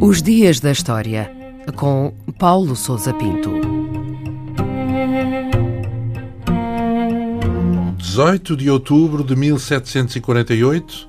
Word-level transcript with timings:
Os 0.00 0.20
Dias 0.20 0.60
da 0.60 0.72
História, 0.72 1.30
com 1.76 2.12
Paulo 2.38 2.74
Souza 2.74 3.14
Pinto. 3.14 3.50
18 7.96 8.56
de 8.56 8.68
outubro 8.68 9.24
de 9.24 9.34
1748, 9.34 11.08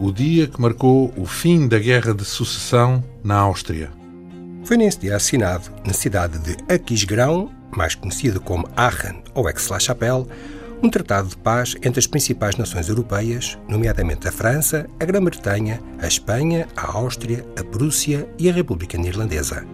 o 0.00 0.10
dia 0.10 0.48
que 0.48 0.60
marcou 0.60 1.12
o 1.16 1.24
fim 1.24 1.68
da 1.68 1.78
Guerra 1.78 2.12
de 2.12 2.24
Sucessão 2.24 3.04
na 3.22 3.36
Áustria. 3.36 3.90
Foi 4.64 4.76
nesse 4.76 4.98
dia 4.98 5.14
assinado, 5.14 5.70
na 5.86 5.92
cidade 5.92 6.38
de 6.38 6.56
Aquisgrão, 6.72 7.48
mais 7.76 7.94
conhecido 7.94 8.40
como 8.40 8.68
Aachen 8.76 9.22
ou 9.34 9.46
Aix-la-Chapelle, 9.46 10.26
um 10.82 10.90
tratado 10.90 11.28
de 11.28 11.36
paz 11.36 11.76
entre 11.82 12.00
as 12.00 12.08
principais 12.08 12.56
nações 12.56 12.88
europeias, 12.88 13.56
nomeadamente 13.68 14.26
a 14.26 14.32
França, 14.32 14.88
a 14.98 15.04
Grã-Bretanha, 15.04 15.80
a 16.00 16.08
Espanha, 16.08 16.66
a 16.76 16.90
Áustria, 16.96 17.46
a 17.56 17.62
Prússia 17.62 18.28
e 18.36 18.50
a 18.50 18.52
República 18.52 18.98
Neerlandesa. 18.98 19.64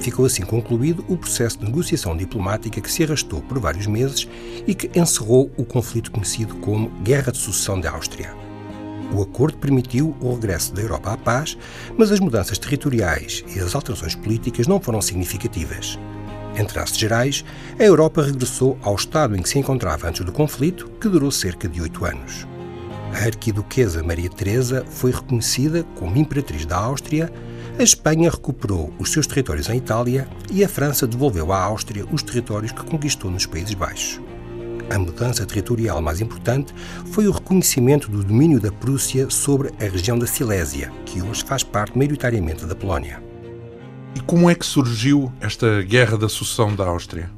Ficou 0.00 0.26
assim 0.26 0.42
concluído 0.42 1.04
o 1.08 1.16
processo 1.16 1.58
de 1.58 1.64
negociação 1.64 2.16
diplomática 2.16 2.80
que 2.80 2.90
se 2.90 3.04
arrastou 3.04 3.40
por 3.42 3.58
vários 3.60 3.86
meses 3.86 4.28
e 4.66 4.74
que 4.74 4.90
encerrou 4.98 5.50
o 5.56 5.64
conflito 5.64 6.10
conhecido 6.10 6.56
como 6.56 6.88
Guerra 7.02 7.30
de 7.30 7.38
Sucessão 7.38 7.80
da 7.80 7.92
Áustria. 7.92 8.34
O 9.12 9.22
acordo 9.22 9.58
permitiu 9.58 10.14
o 10.20 10.34
regresso 10.34 10.74
da 10.74 10.82
Europa 10.82 11.12
à 11.12 11.16
paz, 11.16 11.56
mas 11.96 12.10
as 12.10 12.20
mudanças 12.20 12.58
territoriais 12.58 13.44
e 13.54 13.60
as 13.60 13.74
alterações 13.74 14.14
políticas 14.14 14.66
não 14.66 14.80
foram 14.80 15.00
significativas. 15.00 15.98
Em 16.58 16.64
traços 16.64 16.98
gerais, 16.98 17.44
a 17.78 17.84
Europa 17.84 18.20
regressou 18.20 18.76
ao 18.82 18.96
estado 18.96 19.36
em 19.36 19.42
que 19.42 19.48
se 19.48 19.60
encontrava 19.60 20.08
antes 20.08 20.24
do 20.24 20.32
conflito, 20.32 20.90
que 21.00 21.08
durou 21.08 21.30
cerca 21.30 21.68
de 21.68 21.80
oito 21.80 22.04
anos. 22.04 22.48
A 23.14 23.26
arquiduquesa 23.26 24.02
Maria 24.02 24.28
Teresa 24.28 24.84
foi 24.90 25.12
reconhecida 25.12 25.84
como 25.94 26.16
imperatriz 26.16 26.66
da 26.66 26.76
Áustria, 26.76 27.32
a 27.78 27.82
Espanha 27.82 28.28
recuperou 28.28 28.92
os 28.98 29.12
seus 29.12 29.24
territórios 29.28 29.68
em 29.68 29.76
Itália 29.76 30.26
e 30.50 30.64
a 30.64 30.68
França 30.68 31.06
devolveu 31.06 31.52
à 31.52 31.62
Áustria 31.62 32.04
os 32.10 32.24
territórios 32.24 32.72
que 32.72 32.84
conquistou 32.84 33.30
nos 33.30 33.46
Países 33.46 33.74
Baixos. 33.74 34.20
A 34.90 34.98
mudança 34.98 35.46
territorial 35.46 36.02
mais 36.02 36.20
importante 36.20 36.74
foi 37.12 37.28
o 37.28 37.30
reconhecimento 37.30 38.10
do 38.10 38.24
domínio 38.24 38.58
da 38.58 38.72
Prússia 38.72 39.30
sobre 39.30 39.68
a 39.78 39.88
região 39.88 40.18
da 40.18 40.26
Silésia, 40.26 40.90
que 41.06 41.22
hoje 41.22 41.44
faz 41.44 41.62
parte 41.62 41.96
maioritariamente 41.96 42.66
da 42.66 42.74
Polónia. 42.74 43.27
E 44.18 44.20
como 44.20 44.50
é 44.50 44.54
que 44.56 44.66
surgiu 44.66 45.32
esta 45.40 45.80
Guerra 45.80 46.18
da 46.18 46.28
Sucessão 46.28 46.74
da 46.74 46.84
Áustria? 46.84 47.30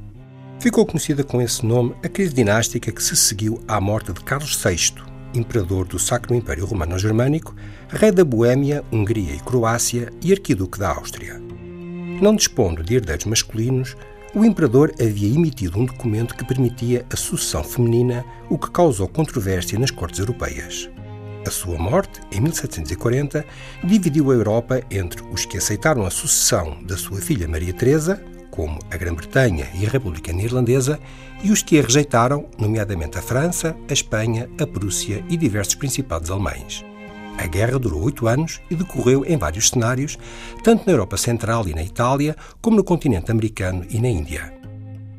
Ficou 0.59 0.83
conhecida 0.83 1.23
com 1.23 1.39
esse 1.39 1.63
nome 1.63 1.93
a 2.03 2.09
crise 2.09 2.33
dinástica 2.33 2.91
que 2.91 3.03
se 3.03 3.15
seguiu 3.15 3.61
à 3.67 3.79
morte 3.79 4.11
de 4.11 4.19
Carlos 4.21 4.59
VI, 4.59 4.95
imperador 5.31 5.85
do 5.85 5.99
Sacro 5.99 6.33
Império 6.33 6.65
Romano-Germânico, 6.65 7.55
rei 7.87 8.11
da 8.11 8.25
Boêmia, 8.25 8.83
Hungria 8.91 9.35
e 9.35 9.39
Croácia 9.41 10.11
e 10.23 10.31
arquiduque 10.31 10.79
da 10.79 10.89
Áustria. 10.89 11.39
Não 12.19 12.35
dispondo 12.35 12.83
de 12.83 12.95
herdeiros 12.95 13.25
masculinos, 13.25 13.95
o 14.33 14.43
imperador 14.43 14.91
havia 14.99 15.35
emitido 15.35 15.77
um 15.77 15.85
documento 15.85 16.33
que 16.33 16.43
permitia 16.43 17.05
a 17.13 17.15
sucessão 17.15 17.63
feminina, 17.63 18.25
o 18.49 18.57
que 18.57 18.71
causou 18.71 19.07
controvérsia 19.07 19.77
nas 19.77 19.91
cortes 19.91 20.19
europeias. 20.19 20.89
A 21.45 21.49
sua 21.49 21.77
morte, 21.77 22.21
em 22.31 22.39
1740, 22.39 23.43
dividiu 23.83 24.29
a 24.29 24.35
Europa 24.35 24.81
entre 24.91 25.23
os 25.31 25.43
que 25.43 25.57
aceitaram 25.57 26.05
a 26.05 26.11
sucessão 26.11 26.77
da 26.83 26.95
sua 26.95 27.19
filha 27.19 27.47
Maria 27.47 27.73
Teresa, 27.73 28.23
como 28.51 28.77
a 28.91 28.97
Grã-Bretanha 28.97 29.67
e 29.73 29.85
a 29.85 29.89
República 29.89 30.31
Neerlandesa, 30.31 30.99
e 31.43 31.51
os 31.51 31.63
que 31.63 31.79
a 31.79 31.81
rejeitaram, 31.81 32.45
nomeadamente 32.59 33.17
a 33.17 33.21
França, 33.21 33.75
a 33.89 33.93
Espanha, 33.93 34.47
a 34.59 34.67
Prússia 34.67 35.25
e 35.29 35.35
diversos 35.35 35.75
principados 35.75 36.29
alemães. 36.29 36.85
A 37.37 37.47
guerra 37.47 37.79
durou 37.79 38.03
oito 38.03 38.27
anos 38.27 38.61
e 38.69 38.75
decorreu 38.75 39.25
em 39.25 39.35
vários 39.35 39.69
cenários, 39.69 40.19
tanto 40.63 40.85
na 40.85 40.93
Europa 40.93 41.17
Central 41.17 41.67
e 41.67 41.73
na 41.73 41.81
Itália, 41.81 42.35
como 42.61 42.77
no 42.77 42.83
continente 42.83 43.31
americano 43.31 43.83
e 43.89 43.99
na 43.99 44.09
Índia. 44.09 44.60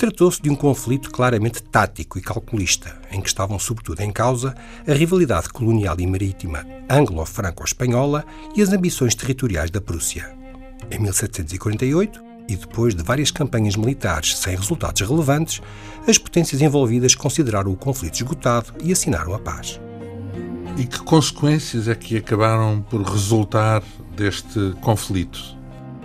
Tratou-se 0.03 0.43
de 0.43 0.51
um 0.51 0.57
conflito 0.57 1.13
claramente 1.13 1.63
tático 1.63 2.19
e 2.19 2.21
calculista, 2.21 3.01
em 3.13 3.21
que 3.21 3.29
estavam 3.29 3.57
sobretudo 3.57 4.01
em 4.01 4.11
causa 4.11 4.53
a 4.85 4.93
rivalidade 4.93 5.49
colonial 5.51 5.95
e 6.01 6.05
marítima 6.09 6.67
anglo-franco-espanhola 6.91 8.25
e 8.57 8.61
as 8.61 8.73
ambições 8.73 9.15
territoriais 9.15 9.71
da 9.71 9.81
Prússia. 9.81 10.37
Em 10.91 10.99
1748, 10.99 12.21
e 12.49 12.57
depois 12.57 12.97
de 12.97 13.03
várias 13.05 13.31
campanhas 13.31 13.77
militares 13.77 14.37
sem 14.39 14.57
resultados 14.57 15.01
relevantes, 15.03 15.63
as 16.05 16.19
potências 16.19 16.61
envolvidas 16.61 17.15
consideraram 17.15 17.71
o 17.71 17.77
conflito 17.77 18.17
esgotado 18.17 18.75
e 18.83 18.91
assinaram 18.91 19.33
a 19.33 19.39
paz. 19.39 19.81
E 20.77 20.85
que 20.85 20.99
consequências 20.99 21.87
é 21.87 21.95
que 21.95 22.17
acabaram 22.17 22.85
por 22.91 23.03
resultar 23.03 23.85
deste 24.17 24.75
conflito? 24.81 25.62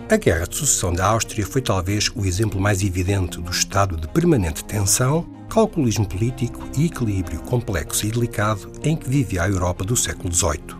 A 0.09 0.15
Guerra 0.15 0.47
de 0.47 0.55
Sucessão 0.55 0.93
da 0.93 1.05
Áustria 1.05 1.45
foi 1.45 1.61
talvez 1.61 2.09
o 2.15 2.25
exemplo 2.25 2.61
mais 2.61 2.81
evidente 2.81 3.41
do 3.41 3.51
estado 3.51 3.97
de 3.97 4.07
permanente 4.07 4.63
tensão, 4.63 5.27
calculismo 5.49 6.07
político 6.07 6.65
e 6.77 6.85
equilíbrio 6.85 7.41
complexo 7.41 8.05
e 8.05 8.11
delicado 8.11 8.71
em 8.83 8.95
que 8.95 9.09
vivia 9.09 9.43
a 9.43 9.49
Europa 9.49 9.83
do 9.83 9.97
século 9.97 10.33
XVIII. 10.33 10.77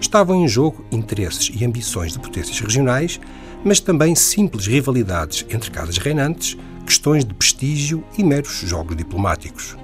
Estavam 0.00 0.36
em 0.36 0.46
jogo 0.46 0.84
interesses 0.92 1.50
e 1.52 1.64
ambições 1.64 2.12
de 2.12 2.20
potências 2.20 2.60
regionais, 2.60 3.18
mas 3.64 3.80
também 3.80 4.14
simples 4.14 4.68
rivalidades 4.68 5.44
entre 5.50 5.68
casas 5.68 5.98
reinantes, 5.98 6.56
questões 6.86 7.24
de 7.24 7.34
prestígio 7.34 8.04
e 8.16 8.22
meros 8.22 8.60
jogos 8.60 8.96
diplomáticos. 8.96 9.76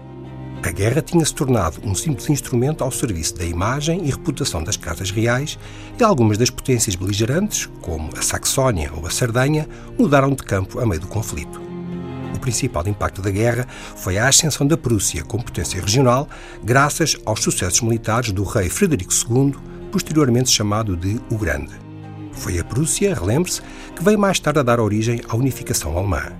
A 0.63 0.71
guerra 0.71 1.01
tinha-se 1.01 1.35
tornado 1.35 1.81
um 1.85 1.95
simples 1.95 2.29
instrumento 2.29 2.83
ao 2.83 2.91
serviço 2.91 3.37
da 3.37 3.45
imagem 3.45 4.05
e 4.05 4.11
reputação 4.11 4.65
das 4.65 4.77
casas 4.77 5.11
reais 5.11 5.59
e 5.99 6.03
algumas 6.03 6.39
das 6.39 6.51
potências 6.51 6.97
beligerantes, 6.97 7.69
como 7.81 8.11
a 8.17 8.23
Saxónia 8.23 8.91
ou 8.95 9.07
a 9.07 9.11
Sardanha, 9.11 9.69
mudaram 9.99 10.31
de 10.31 10.43
campo 10.43 10.81
a 10.81 10.87
meio 10.87 11.01
do 11.01 11.07
conflito. 11.07 11.61
O 12.35 12.39
principal 12.39 12.87
impacto 12.89 13.23
da 13.23 13.31
guerra 13.31 13.67
foi 13.97 14.19
a 14.19 14.29
ascensão 14.29 14.67
da 14.67 14.77
Prússia 14.77 15.23
como 15.25 15.45
potência 15.45 15.81
regional, 15.81 16.29
graças 16.65 17.17
aos 17.25 17.43
sucessos 17.43 17.81
militares 17.81 18.33
do 18.33 18.43
rei 18.43 18.69
Frederico 18.69 19.13
II, 19.13 19.55
posteriormente 19.93 20.51
chamado 20.51 20.97
de 20.97 21.21
O 21.31 21.39
Grande. 21.39 21.75
Foi 22.33 22.59
a 22.59 22.65
Prússia, 22.65 23.15
relembre-se, 23.15 23.63
que 23.95 24.03
veio 24.03 24.19
mais 24.19 24.39
tarde 24.41 24.59
a 24.59 24.63
dar 24.63 24.81
origem 24.81 25.21
à 25.29 25.37
unificação 25.37 25.97
alemã. 25.97 26.33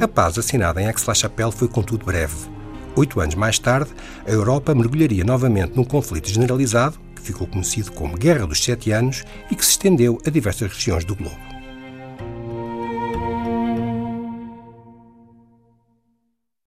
A 0.00 0.06
paz 0.06 0.38
assinada 0.38 0.80
em 0.80 0.86
Aix-la-Chapelle 0.86 1.50
foi, 1.50 1.66
contudo, 1.66 2.04
breve 2.04 2.57
Oito 2.98 3.20
anos 3.20 3.36
mais 3.36 3.60
tarde, 3.60 3.90
a 4.26 4.30
Europa 4.32 4.74
mergulharia 4.74 5.22
novamente 5.22 5.76
num 5.76 5.84
conflito 5.84 6.28
generalizado, 6.28 6.98
que 7.14 7.22
ficou 7.22 7.46
conhecido 7.46 7.92
como 7.92 8.18
Guerra 8.18 8.44
dos 8.44 8.60
Sete 8.60 8.90
Anos 8.90 9.22
e 9.48 9.54
que 9.54 9.64
se 9.64 9.70
estendeu 9.70 10.20
a 10.26 10.30
diversas 10.30 10.72
regiões 10.72 11.04
do 11.04 11.14
globo. 11.14 11.57